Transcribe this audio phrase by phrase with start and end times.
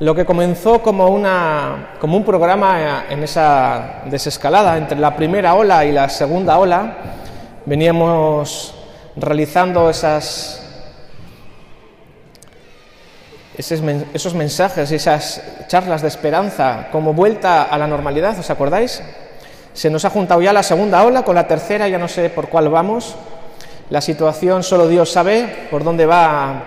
[0.00, 5.90] Lo que comenzó como, una, un programa en esa desescalada entre la primera ola y
[5.90, 6.94] la segunda ola,
[7.66, 8.76] veníamos
[9.16, 10.62] realizando esas,
[13.56, 19.02] esos mensajes, esas charlas de esperanza como vuelta a la normalidad, ¿os acordáis?
[19.72, 22.48] Se nos ha juntado ya la segunda ola con la tercera, ya no sé por
[22.48, 23.16] cuál vamos.
[23.90, 26.62] La situación solo Dios sabe por dónde va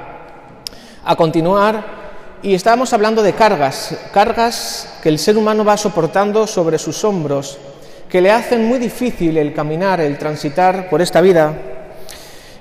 [1.05, 2.00] a continuar
[2.43, 7.59] y estábamos hablando de cargas, cargas que el ser humano va soportando sobre sus hombros,
[8.09, 11.53] que le hacen muy difícil el caminar, el transitar por esta vida.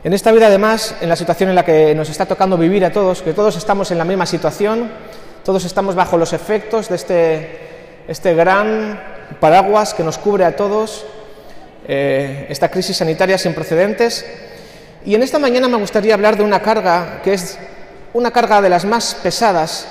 [0.05, 2.93] En esta vida, además, en la situación en la que nos está tocando vivir a
[2.93, 4.91] todos, que todos estamos en la misma situación,
[5.45, 7.59] todos estamos bajo los efectos de este,
[8.07, 9.01] este gran
[9.41, 11.07] paraguas que nos cubre a todos,
[11.89, 14.27] eh, esta crisis sanitaria sin precedentes.
[15.05, 17.59] Y en esta mañana me gustaría hablar de una carga que es
[18.13, 19.87] una carga de las más pesadas,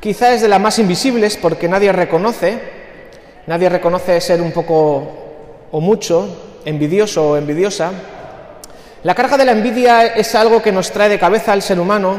[0.00, 2.58] quizá es de las más invisibles porque nadie reconoce,
[3.46, 7.92] nadie reconoce ser un poco o mucho envidioso o envidiosa.
[9.02, 12.18] La carga de la envidia es algo que nos trae de cabeza al ser humano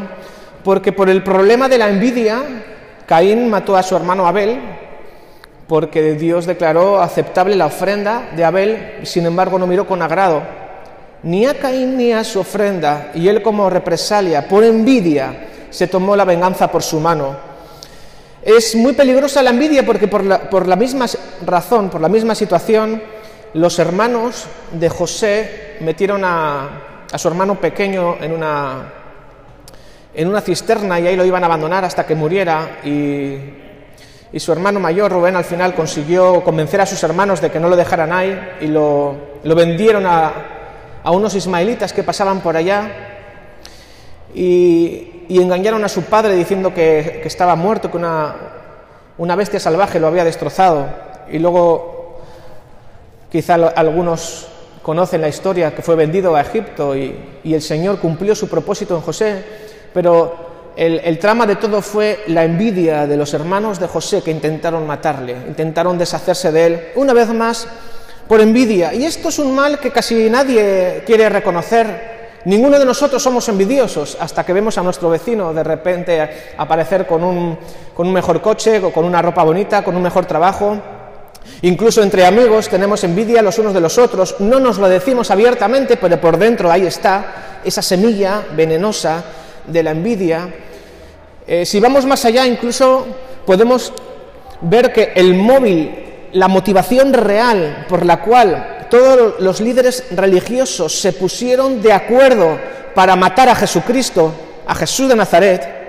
[0.64, 2.42] porque por el problema de la envidia,
[3.06, 4.60] Caín mató a su hermano Abel,
[5.68, 10.61] porque Dios declaró aceptable la ofrenda de Abel, sin embargo no miró con agrado
[11.24, 16.16] ni a Caín ni a su ofrenda, y él como represalia, por envidia, se tomó
[16.16, 17.36] la venganza por su mano.
[18.44, 21.06] Es muy peligrosa la envidia porque por la, misma
[21.46, 23.02] razón, por la misma situación,
[23.54, 26.70] los hermanos de José metieron a,
[27.16, 28.92] su hermano pequeño en una,
[30.42, 33.38] cisterna y ahí lo iban a abandonar hasta que muriera y,
[34.34, 37.70] y su hermano mayor, Rubén, al final consiguió convencer a sus hermanos de que no
[37.70, 40.61] lo dejaran ahí y lo, lo vendieron a,
[41.04, 42.90] a unos ismaelitas que pasaban por allá
[44.34, 48.36] y, engañaron a su padre diciendo que, estaba muerto, que una,
[49.18, 50.88] una, bestia salvaje lo había destrozado.
[51.32, 52.20] Y luego
[53.32, 54.48] quizá algunos
[54.82, 59.02] conocen la historia que fue vendido a Egipto y, el Señor cumplió su propósito en
[59.02, 59.44] José,
[59.94, 60.36] pero
[60.76, 64.86] el, el, trama de todo fue la envidia de los hermanos de José que intentaron
[64.86, 66.82] matarle, intentaron deshacerse de él.
[66.96, 67.68] Una vez más,
[68.32, 68.94] por envidia.
[68.94, 72.40] Y esto es un mal que casi nadie quiere reconocer.
[72.46, 77.26] Ninguno de nosotros somos envidiosos hasta que vemos a nuestro vecino de repente aparecer con
[77.26, 77.58] un,
[77.94, 80.80] con un mejor coche, con una ropa bonita, con un mejor trabajo.
[81.64, 84.38] Incluso entre amigos tenemos envidia los unos de los otros.
[84.40, 89.26] No nos lo decimos abiertamente, pero por dentro ahí está esa semilla venenosa
[89.68, 90.48] de la envidia.
[91.46, 93.08] Eh, si vamos más allá, incluso
[93.46, 93.92] podemos
[94.62, 96.01] ver que el móvil
[96.34, 102.60] la motivación real por la cual todos los líderes religiosos se pusieron de acuerdo
[102.94, 104.34] para matar a Jesucristo,
[104.68, 105.82] a Jesús de Nazaret,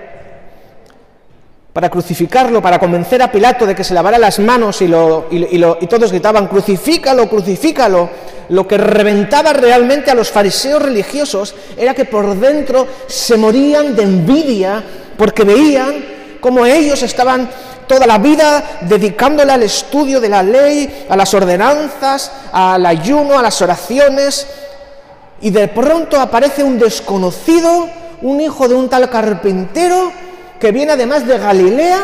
[1.73, 6.11] para crucificarlo, para convencer a Pilato de que se lavara las manos y, y, todos
[6.11, 8.09] gritaban, crucifícalo, crucifícalo.
[8.49, 14.03] Lo que reventaba realmente a los fariseos religiosos era que por dentro se morían de
[14.03, 14.83] envidia
[15.17, 16.12] porque veían
[16.43, 17.49] cómo ellos estaban
[17.87, 23.41] toda la vida dedicándola al estudio de la ley, a las ordenanzas, al ayuno, a
[23.41, 24.45] las oraciones,
[25.39, 27.87] y de pronto aparece un desconocido,
[28.21, 30.11] un hijo de un tal carpintero,
[30.59, 32.01] que viene además de Galilea,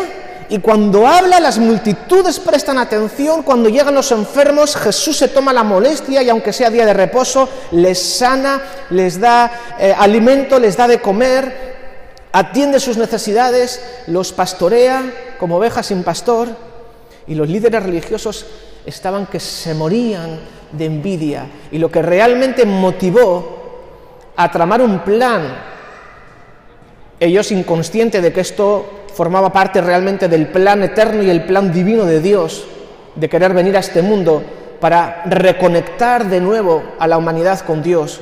[0.47, 5.63] y cuando habla las multitudes prestan atención, cuando llegan los enfermos Jesús se toma la
[5.63, 10.87] molestia y aunque sea día de reposo, les sana, les da eh, alimento, les da
[10.87, 11.78] de comer,
[12.31, 15.03] atiende sus necesidades, los pastorea
[15.39, 16.49] como ovejas sin pastor,
[17.27, 18.45] y los líderes religiosos
[18.85, 20.39] estaban que se morían
[20.71, 21.45] de envidia.
[21.71, 23.59] Y lo que realmente motivó
[24.35, 25.55] a tramar un plan,
[27.19, 32.05] ellos inconscientes de que esto formaba parte realmente del plan eterno y el plan divino
[32.05, 32.65] de Dios,
[33.15, 34.41] de querer venir a este mundo
[34.79, 38.21] para reconectar de nuevo a la humanidad con Dios.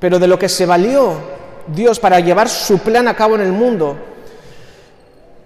[0.00, 1.31] Pero de lo que se valió
[1.66, 3.96] Dios para llevar su plan a cabo en el mundo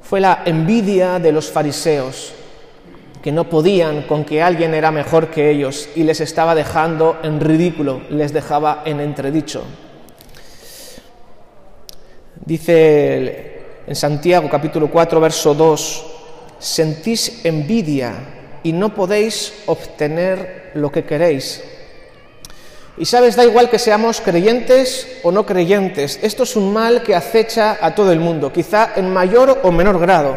[0.02, 2.32] fue la envidia de los fariseos,
[3.22, 7.40] que no podían con que alguien era mejor que ellos y les estaba dejando en
[7.40, 9.64] ridículo, les dejaba en entredicho.
[12.44, 16.06] Dice en Santiago capítulo 4, verso 2,
[16.58, 18.14] sentís envidia
[18.62, 21.62] y no podéis obtener lo que queréis.
[22.98, 27.14] Y sabes, da igual que seamos creyentes o no creyentes, esto es un mal que
[27.14, 30.36] acecha a todo el mundo, quizá en mayor o menor grado.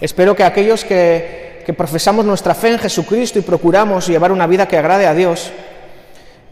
[0.00, 4.78] Espero que aquellos que, profesamos nuestra fe en Jesucristo y procuramos llevar una vida que
[4.78, 5.50] agrade a Dios,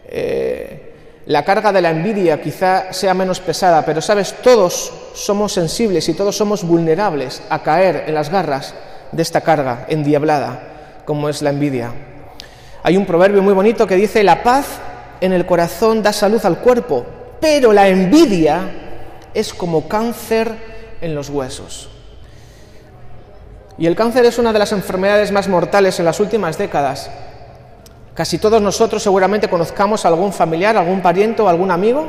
[0.07, 0.93] eh,
[1.27, 6.13] la carga de la envidia quizá sea menos pesada, pero sabes, todos somos sensibles y
[6.13, 8.73] todos somos vulnerables a caer en las garras
[9.13, 11.91] de esta carga endiablada, como es la envidia.
[12.83, 14.65] Hay un proverbio muy bonito que dice, la paz
[15.21, 17.05] en el corazón da salud al cuerpo,
[17.39, 18.69] pero la envidia
[19.33, 20.51] es como cáncer
[20.99, 21.89] en los huesos.
[23.77, 27.09] Y el cáncer es una de las enfermedades más mortales en las últimas décadas.
[28.13, 32.07] Casi todos nosotros seguramente conozcamos a algún familiar, algún pariente o algún amigo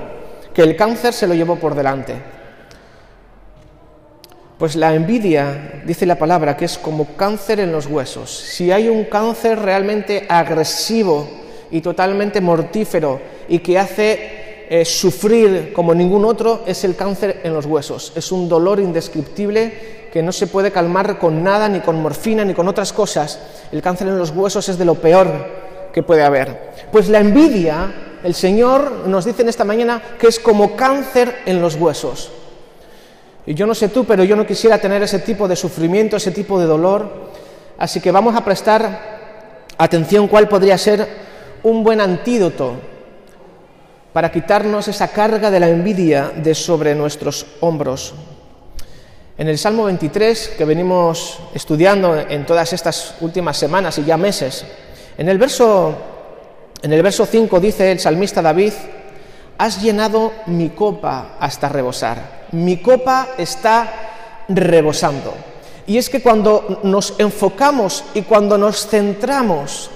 [0.52, 2.16] que el cáncer se lo llevó por delante.
[4.58, 8.30] Pues la envidia, dice la palabra, que es como cáncer en los huesos.
[8.30, 11.41] Si hay un cáncer realmente agresivo
[11.72, 17.52] y totalmente mortífero y que hace eh, sufrir como ningún otro, es el cáncer en
[17.52, 18.12] los huesos.
[18.14, 22.52] Es un dolor indescriptible que no se puede calmar con nada, ni con morfina, ni
[22.54, 23.40] con otras cosas.
[23.72, 25.28] El cáncer en los huesos es de lo peor
[25.92, 26.72] que puede haber.
[26.92, 27.92] Pues la envidia,
[28.22, 32.30] el Señor nos dice en esta mañana que es como cáncer en los huesos.
[33.46, 36.30] Y yo no sé tú, pero yo no quisiera tener ese tipo de sufrimiento, ese
[36.30, 37.30] tipo de dolor.
[37.78, 39.20] Así que vamos a prestar
[39.78, 41.31] atención cuál podría ser
[41.64, 42.74] un buen antídoto
[44.12, 48.14] para quitarnos esa carga de la envidia de sobre nuestros hombros.
[49.38, 54.66] En el Salmo 23, que venimos estudiando en todas estas últimas semanas y ya meses,
[55.16, 55.94] en el verso,
[56.82, 58.72] en el verso 5 dice el salmista David,
[59.56, 62.46] has llenado mi copa hasta rebosar.
[62.52, 65.32] Mi copa está rebosando.
[65.86, 69.90] Y es que cuando nos enfocamos y cuando nos centramos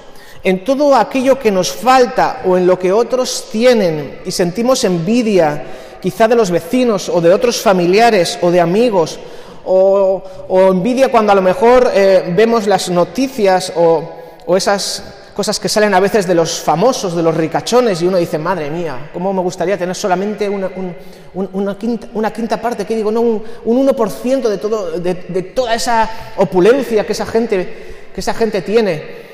[0.47, 5.65] en todo aquello que nos falta o en lo que otros tienen y sentimos envidia,
[6.01, 9.19] quizá de los vecinos o de otros familiares o de amigos,
[9.65, 10.23] o,
[10.71, 14.09] envidia cuando a lo mejor eh, vemos las noticias o,
[14.57, 15.03] esas
[15.35, 18.71] cosas que salen a veces de los famosos, de los ricachones, y uno dice, madre
[18.71, 23.11] mía, ¿cómo me gustaría tener solamente una, quinta, parte, ¿qué digo?
[23.11, 28.63] No, un, 1% de, todo, de, toda esa opulencia que esa, gente, que esa gente
[28.63, 29.26] tiene.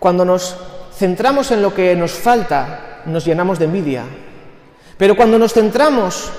[0.00, 0.56] Cuando nos
[0.96, 4.02] centramos en lo que nos falta, nos llenamos de envidia.
[4.98, 6.30] Pero cuando nos centramos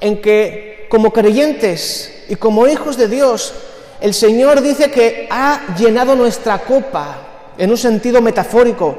[0.00, 3.52] en que como creyentes y como hijos de Dios
[4.00, 7.16] el Señor dice que ha llenado nuestra copa
[7.58, 8.98] en un sentido metafórico.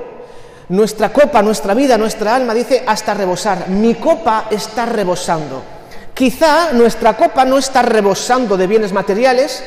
[0.69, 3.67] Nuestra copa, nuestra vida, nuestra alma, dice hasta rebosar.
[3.69, 5.63] Mi copa está rebosando.
[6.13, 9.63] Quizá nuestra copa no está rebosando de bienes materiales,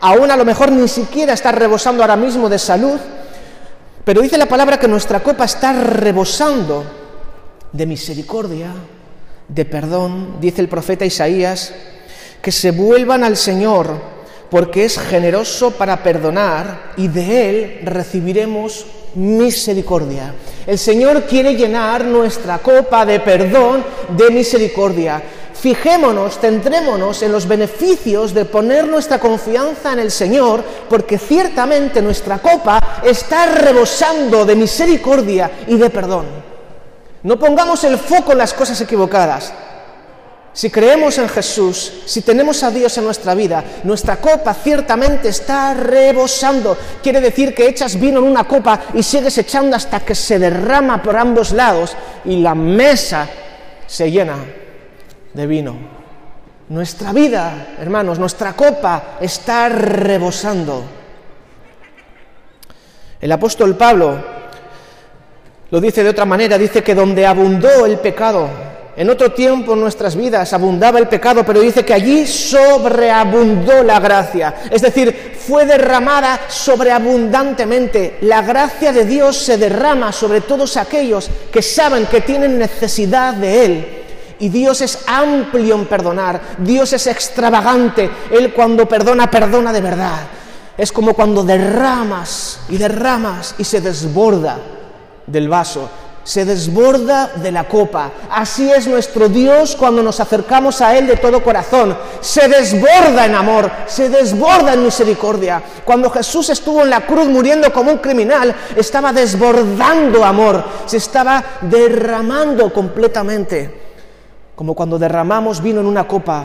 [0.00, 2.98] aún a lo mejor ni siquiera está rebosando ahora mismo de salud,
[4.10, 6.84] pero dice la palabra que nuestra copa está rebosando
[7.70, 8.72] de misericordia,
[9.46, 11.72] de perdón, dice el profeta Isaías,
[12.42, 13.94] que se vuelvan al Señor
[14.50, 18.84] porque es generoso para perdonar y de Él recibiremos
[19.14, 20.34] misericordia.
[20.66, 23.84] El Señor quiere llenar nuestra copa de perdón,
[24.16, 25.22] de misericordia.
[25.60, 32.38] Fijémonos, centrémonos en los beneficios de poner nuestra confianza en el Señor, porque ciertamente nuestra
[32.38, 36.24] copa está rebosando de misericordia y de perdón.
[37.24, 39.52] No pongamos el foco en las cosas equivocadas.
[40.54, 45.74] Si creemos en Jesús, si tenemos a Dios en nuestra vida, nuestra copa ciertamente está
[45.74, 46.74] rebosando.
[47.02, 51.02] Quiere decir que echas vino en una copa y sigues echando hasta que se derrama
[51.02, 53.28] por ambos lados y la mesa
[53.86, 54.36] se llena
[55.32, 55.76] de vino.
[56.68, 60.84] Nuestra vida, hermanos, nuestra copa está rebosando.
[63.20, 64.16] El apóstol Pablo
[65.70, 68.48] lo dice de otra manera, dice que donde abundó el pecado,
[68.96, 74.00] en otro tiempo en nuestras vidas abundaba el pecado, pero dice que allí sobreabundó la
[74.00, 74.54] gracia.
[74.70, 78.18] Es decir, fue derramada sobreabundantemente.
[78.22, 83.64] La gracia de Dios se derrama sobre todos aquellos que saben que tienen necesidad de
[83.64, 83.99] Él.
[84.40, 90.20] Y Dios es amplio en perdonar, Dios es extravagante, Él cuando perdona, perdona de verdad.
[90.76, 94.58] Es como cuando derramas y derramas y se desborda
[95.26, 95.88] del vaso
[96.22, 98.10] se desborda de la copa.
[98.30, 101.96] Así es nuestro Dios cuando nos acercamos a Él de todo corazón.
[102.20, 105.62] Se desborda en amor, se desborda en misericordia.
[105.84, 111.42] Cuando Jesús estuvo en la cruz muriendo como un criminal, estaba desbordando amor, se estaba
[111.62, 113.79] derramando completamente.
[114.60, 116.44] Como cuando derramamos vino en una copa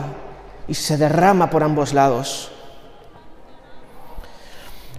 [0.66, 2.50] y se derrama por ambos lados.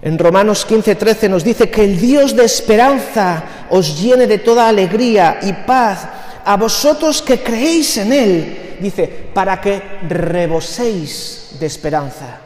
[0.00, 5.40] En Romanos 15:13 nos dice que el Dios de esperanza os llene de toda alegría
[5.42, 6.06] y paz
[6.44, 12.38] a vosotros que creéis en Él, dice, para que reboséis de esperanza.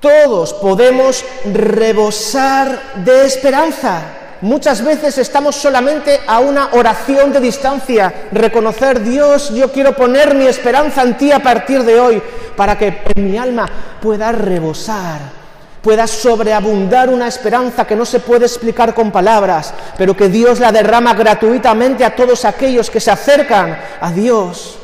[0.00, 4.17] Todos podemos rebosar de esperanza.
[4.40, 10.46] Muchas veces estamos solamente a una oración de distancia, reconocer, Dios, yo quiero poner mi
[10.46, 12.22] esperanza en ti a partir de hoy,
[12.56, 13.68] para que mi alma
[14.00, 15.18] pueda rebosar,
[15.82, 20.70] pueda sobreabundar una esperanza que no se puede explicar con palabras, pero que Dios la
[20.70, 24.78] derrama gratuitamente a todos aquellos que se acercan a Dios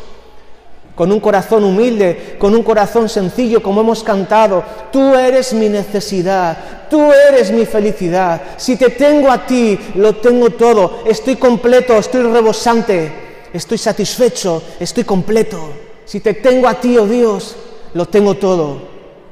[0.95, 4.63] con un corazón humilde, con un corazón sencillo, como hemos cantado.
[4.93, 6.57] Tú eres mi necesidad,
[6.89, 8.41] tú eres mi felicidad.
[8.57, 11.01] Si te tengo a ti, lo tengo todo.
[11.05, 13.13] Estoy completo, estoy rebosante,
[13.53, 15.71] estoy satisfecho, estoy completo.
[16.05, 17.57] Si te tengo a ti, oh Dios,
[17.95, 18.83] lo tengo todo,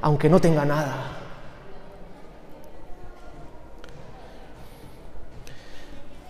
[0.00, 1.08] aunque no tenga nada.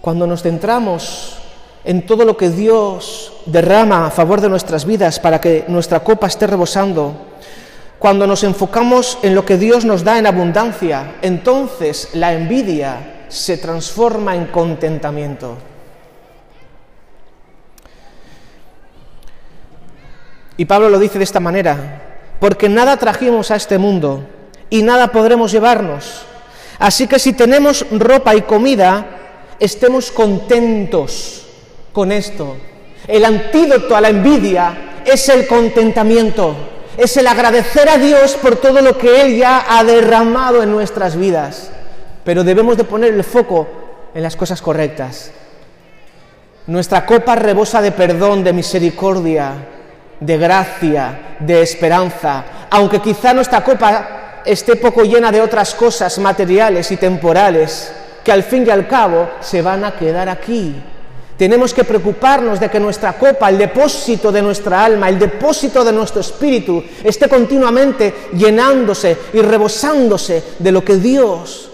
[0.01, 1.42] Cuando nos centramos
[1.85, 6.27] en todo lo que Dios derrama a favor de nuestras vidas para que nuestra copa
[6.27, 7.15] esté rebosando,
[7.99, 13.59] cuando nos enfocamos en lo que Dios nos da en abundancia, entonces la envidia se
[13.59, 15.57] transforma en contentamiento.
[20.57, 22.03] Y Pablo lo dice de esta manera,
[22.39, 24.25] porque nada trajimos a este mundo
[24.69, 26.25] y nada podremos llevarnos.
[26.79, 29.07] Así que si tenemos ropa y comida,
[29.59, 31.42] estemos contentos
[31.93, 32.57] con esto.
[33.07, 36.55] El antídoto a la envidia es el contentamiento,
[36.97, 41.17] es el agradecer a Dios por todo lo que Él ya ha derramado en nuestras
[41.17, 41.71] vidas.
[42.25, 43.67] Pero debemos de poner el foco
[44.15, 45.33] en las cosas correctas.
[46.67, 49.53] Nuestra copa rebosa de perdón, de misericordia,
[50.21, 52.45] de gracia, de esperanza.
[52.71, 58.45] Aunque quizá nuestra copa esté poco llena de otras cosas materiales y temporales, que al
[58.45, 60.81] fin y al cabo se van a quedar aquí
[61.43, 65.93] tenemos que preocuparnos de que nuestra copa, el depósito de nuestra alma, el depósito de
[65.93, 71.69] nuestro espíritu, esté continuamente llenándose y rebosándose de lo que Dios,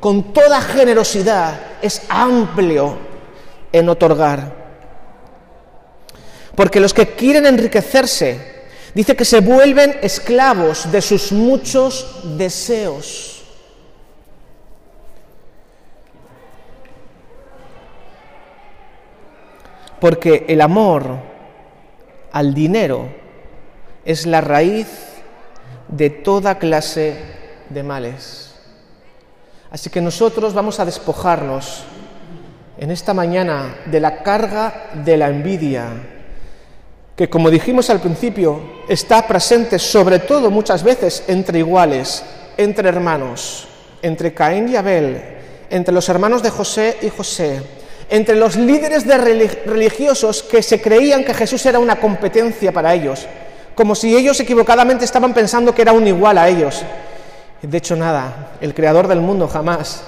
[0.00, 2.98] con toda generosidad, es amplio
[3.72, 4.52] en otorgar.
[6.54, 13.35] Porque los que quieren enriquecerse, dice que se vuelven esclavos de sus muchos deseos.
[20.00, 21.06] Porque el amor
[22.32, 23.08] al dinero
[24.04, 24.86] es la raíz
[25.88, 27.16] de toda clase
[27.70, 28.54] de males.
[29.70, 31.84] Así que nosotros vamos a despojarnos
[32.78, 35.88] en esta mañana de la carga de la envidia,
[37.16, 42.22] que como dijimos al principio, está presente sobre todo muchas veces entre iguales,
[42.56, 43.66] entre hermanos,
[44.02, 45.22] entre Caín y Abel,
[45.70, 47.62] entre los hermanos de José y José,
[48.08, 53.26] entre los líderes de religiosos que se creían que Jesús era una competencia para ellos,
[53.74, 56.82] como si ellos equivocadamente estaban pensando que era un igual a ellos.
[57.62, 60.02] De hecho, nada, el creador del mundo jamás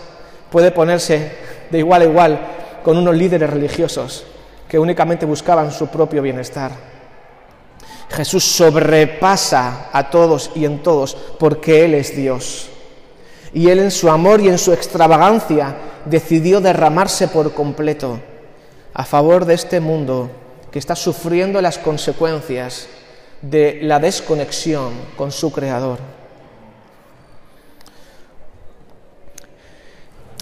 [0.50, 1.32] puede ponerse
[1.70, 2.40] de igual a igual
[2.84, 4.24] con unos líderes religiosos
[4.68, 6.70] que únicamente buscaban su propio bienestar.
[8.10, 12.70] Jesús sobrepasa a todos y en todos porque Él es Dios.
[13.52, 18.20] Y Él en su amor y en su extravagancia decidió derramarse por completo
[18.94, 20.30] a favor de este mundo
[20.70, 22.88] que está sufriendo las consecuencias
[23.42, 25.98] de la desconexión con su Creador.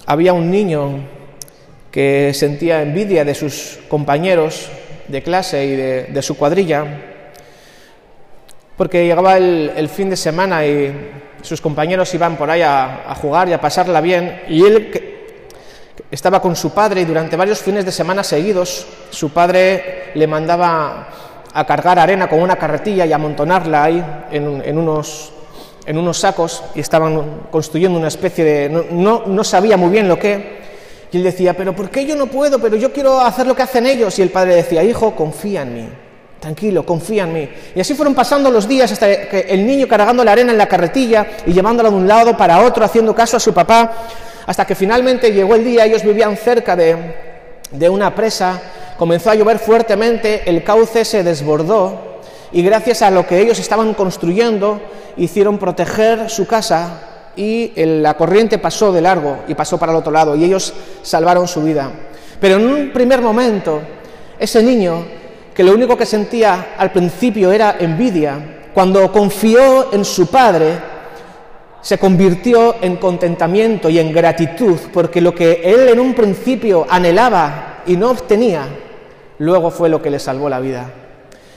[0.06, 1.00] Había un niño
[1.90, 4.68] que sentía envidia de sus compañeros
[5.08, 6.84] de clase y de, su cuadrilla,
[8.76, 10.94] porque llegaba el, fin de semana y
[11.46, 14.90] sus compañeros iban por ahí a, jugar y a pasarla bien, y él
[16.10, 21.08] estaba con su padre y durante varios fines de semana seguidos su padre le mandaba
[21.54, 25.32] a cargar arena con una carretilla y amontonarla ahí en, unos,
[25.86, 28.86] en unos sacos y estaban construyendo una especie de...
[28.90, 30.66] No, no, sabía muy bien lo que...
[31.12, 32.58] Y él decía, pero ¿por qué yo no puedo?
[32.58, 34.18] Pero yo quiero hacer lo que hacen ellos.
[34.18, 35.88] Y el padre decía, hijo, confía en mí.
[36.46, 37.48] Tranquilo, confía en mí.
[37.74, 40.68] Y así fueron pasando los días hasta que el niño cargando la arena en la
[40.68, 43.92] carretilla y llevándola de un lado para otro, haciendo caso a su papá,
[44.46, 48.62] hasta que finalmente llegó el día, ellos vivían cerca de, una presa,
[48.96, 52.20] comenzó a llover fuertemente, el cauce se desbordó
[52.52, 54.80] y gracias a lo que ellos estaban construyendo
[55.16, 60.12] hicieron proteger su casa y la corriente pasó de largo y pasó para el otro
[60.12, 60.72] lado y ellos
[61.02, 61.90] salvaron su vida.
[62.40, 63.80] Pero en un primer momento,
[64.38, 65.15] ese niño,
[65.56, 70.78] que lo único que sentía al principio era envidia, cuando confió en su padre,
[71.80, 77.84] se convirtió en contentamiento y en gratitud, porque lo que él en un principio anhelaba
[77.86, 78.66] y no obtenía,
[79.38, 80.90] luego fue lo que le salvó la vida.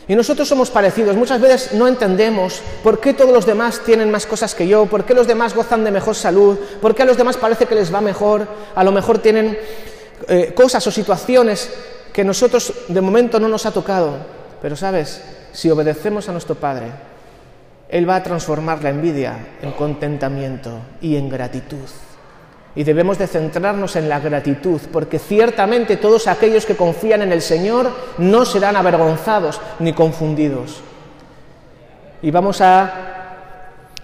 [0.08, 1.18] Y nosotros somos parecidos.
[1.18, 5.04] Muchas veces no entendemos por qué todos los demás tienen más cosas que yo, por
[5.04, 7.94] qué los demás gozan de mejor salud, por qué a los demás parece que les
[7.94, 9.60] va mejor, a lo mejor tienen
[10.30, 11.70] eh, cosas o situaciones
[12.14, 14.18] que nosotros de momento no nos ha tocado.
[14.62, 16.88] Pero sabes, si obedecemos a nuestro Padre,
[17.90, 21.88] Él va a transformar la envidia en contentamiento y en gratitud.
[22.76, 27.42] Y debemos de centrarnos en la gratitud, porque ciertamente todos aquellos que confían en el
[27.42, 30.82] Señor no serán avergonzados ni confundidos.
[32.22, 33.10] Y vamos a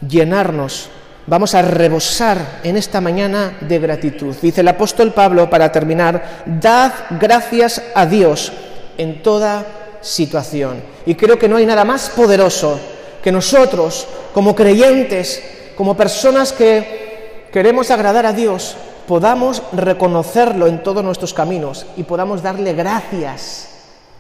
[0.06, 0.90] llenarnos,
[1.27, 4.36] vamos a rebosar en esta mañana de gratitud.
[4.41, 8.51] Dice el apóstol Pablo, para terminar, dad gracias a Dios
[8.98, 9.65] en toda
[10.01, 10.82] situación.
[11.05, 12.79] Y creo que no hay nada más poderoso
[13.24, 15.41] que nosotros, como creyentes,
[15.75, 18.77] como personas que queremos agradar a Dios,
[19.08, 23.70] podamos reconocerlo en todos nuestros caminos y podamos darle gracias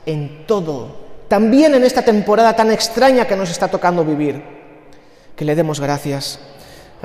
[0.05, 1.05] en todo.
[1.27, 4.43] También en esta temporada tan extraña que nos está tocando vivir,
[5.35, 6.39] que le demos gracias.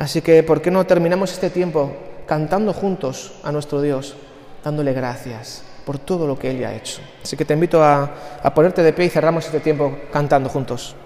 [0.01, 1.93] Así que, ¿por qué no terminamos este tiempo
[2.27, 4.17] cantando juntos a nuestro Dios,
[4.65, 7.03] dándole gracias por todo lo que Él ya ha hecho?
[7.23, 8.11] Así que te invito a,
[8.43, 10.97] a ponerte de pie y cerramos este tiempo cantando juntos.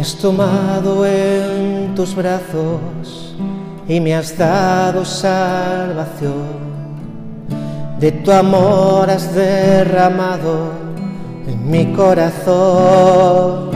[0.00, 3.34] Me has tomado en tus brazos
[3.86, 6.46] y me has dado salvación.
[7.98, 10.72] De tu amor has derramado
[11.46, 13.72] en mi corazón.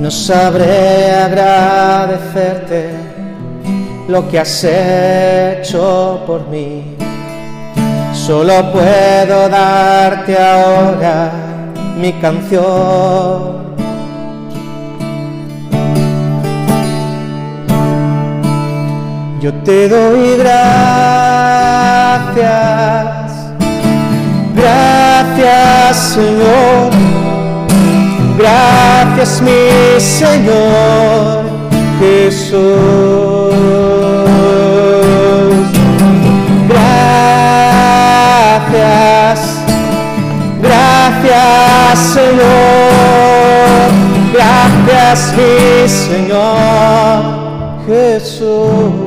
[0.00, 2.92] No sabré agradecerte
[4.08, 6.96] lo que has hecho por mí.
[8.14, 11.30] Solo puedo darte ahora
[11.98, 13.65] mi canción.
[19.38, 20.96] Yo te doy gracias,
[24.54, 26.90] gracias Señor,
[28.38, 31.44] gracias mi Señor
[32.00, 32.56] Jesús.
[38.06, 38.80] Gracias,
[40.62, 43.90] gracias Señor,
[44.32, 47.36] gracias mi Señor
[47.86, 49.05] Jesús.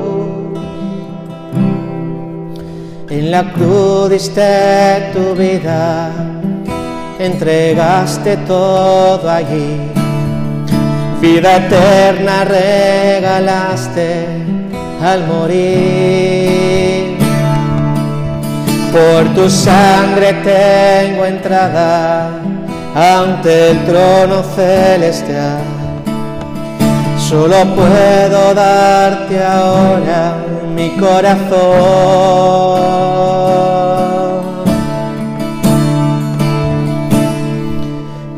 [3.30, 6.10] En la cruz diste tu vida,
[7.20, 9.78] entregaste todo allí.
[11.22, 14.26] Vida eterna regalaste
[15.04, 17.20] al morir.
[18.92, 22.32] Por tu sangre tengo entrada
[22.96, 25.62] ante el trono celestial.
[27.30, 30.34] Solo puedo darte ahora
[30.80, 31.50] mi corazón.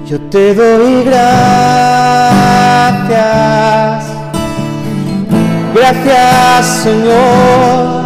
[0.07, 1.21] Yo te doy gracias,
[5.75, 8.01] gracias Señor,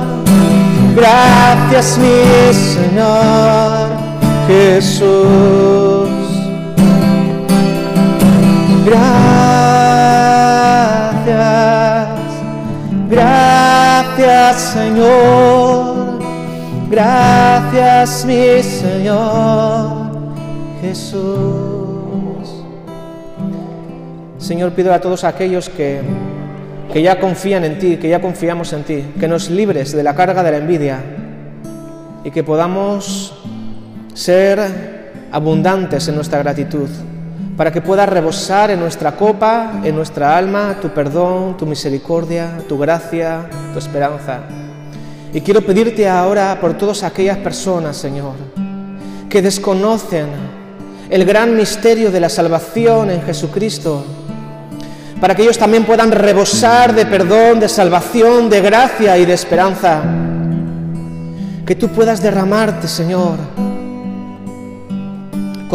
[0.96, 3.88] gracias mi Señor
[4.48, 5.45] Jesús.
[14.56, 16.20] Señor,
[16.90, 19.92] gracias mi Señor
[20.82, 22.64] Jesús.
[24.38, 26.02] Señor, pido a todos aquellos que,
[26.94, 30.16] que ya confían en ti, que ya confiamos en ti, que nos libres de la
[30.16, 31.00] carga de la envidia
[32.24, 33.34] y que podamos
[34.14, 34.60] ser
[35.32, 36.90] abundantes en nuestra gratitud,
[37.58, 42.78] para que pueda rebosar en nuestra copa, en nuestra alma, tu perdón, tu misericordia, tu
[42.78, 44.42] gracia, tu esperanza.
[45.34, 48.34] Y quiero pedirte ahora por todas aquellas personas, Señor,
[49.30, 50.28] que desconocen
[51.10, 54.04] el gran misterio de la salvación en Jesucristo,
[55.22, 60.04] para que ellos también puedan rebosar de perdón, de salvación, de gracia y de esperanza.
[61.66, 63.38] Que tú puedas derramarte, Señor,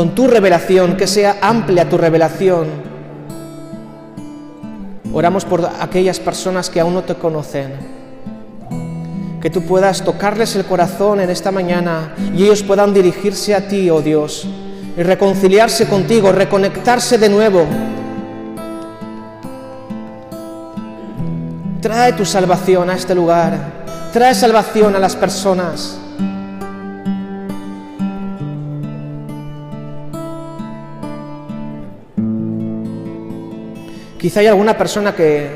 [0.00, 2.68] con tu revelación, que sea amplia tu revelación.
[5.12, 7.74] Oramos por aquellas personas que aún no te conocen.
[9.42, 13.90] Que tú puedas tocarles el corazón en esta mañana y ellos puedan dirigirse a ti,
[13.90, 14.48] oh Dios,
[14.96, 17.66] y reconciliarse contigo, reconectarse de nuevo.
[21.82, 23.52] Trae tu salvación a este lugar,
[24.14, 26.00] trae salvación a las personas.
[34.20, 35.48] Quizá hay alguna persona que,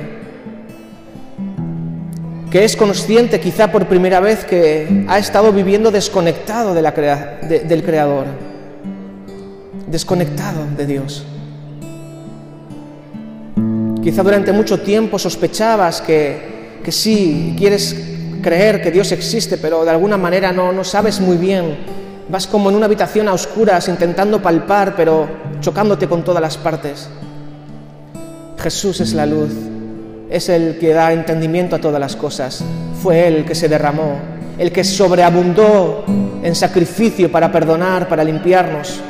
[2.50, 8.24] que es consciente, quizá por primera vez, que ha estado viviendo desconectado del Creador,
[9.86, 11.26] desconectado de Dios.
[14.02, 17.94] Quizá durante mucho tiempo sospechabas que, que sí, quieres
[18.42, 21.76] creer que Dios existe, pero de alguna manera no, no sabes muy bien.
[22.30, 25.28] Vas como en una habitación a oscuras intentando palpar, pero
[25.60, 27.10] chocándote con todas las partes.
[28.64, 29.50] Jesús es la luz,
[30.30, 32.64] es el que da entendimiento a todas las cosas.
[33.02, 34.16] Fue Él el que se derramó,
[34.56, 36.02] el que sobreabundó
[36.42, 39.00] en sacrificio para perdonar, para limpiarnos,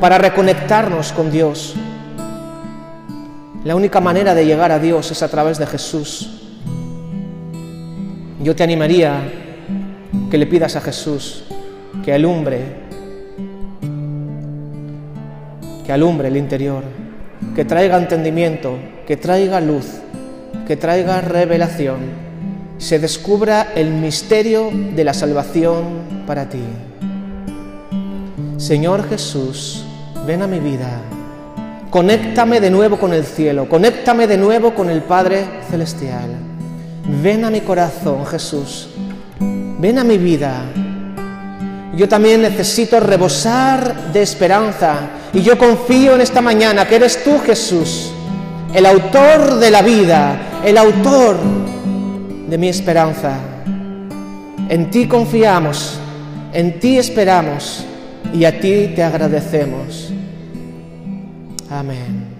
[0.00, 1.76] para reconectarnos con Dios.
[3.62, 6.40] La única manera de llegar a Dios es a través de Jesús.
[8.42, 9.22] Yo te animaría
[10.28, 11.44] que le pidas a Jesús
[12.04, 12.58] que alumbre,
[15.86, 16.82] que alumbre el interior,
[17.54, 19.86] que traiga entendimiento, que traiga luz,
[20.66, 21.98] que traiga revelación,
[22.78, 26.62] se descubra el misterio de la salvación para ti.
[28.56, 29.84] Señor Jesús,
[30.26, 31.00] ven a mi vida,
[31.90, 36.30] conéctame de nuevo con el cielo, conéctame de nuevo con el Padre Celestial.
[37.22, 38.88] Ven a mi corazón, Jesús,
[39.78, 40.62] ven a mi vida.
[41.94, 47.38] Yo también necesito rebosar de esperanza y yo confío en esta mañana que eres tú,
[47.38, 48.13] Jesús,
[48.74, 51.36] el autor de la vida, el autor
[52.48, 53.38] de mi esperanza.
[54.68, 55.98] En ti confiamos,
[56.52, 57.84] en ti esperamos
[58.32, 60.12] y a ti te agradecemos.
[61.70, 62.33] Amén.